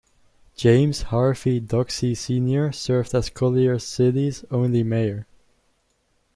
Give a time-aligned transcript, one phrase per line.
[0.55, 5.27] James Harvey Doxsee Senior served as Collier City's only mayor.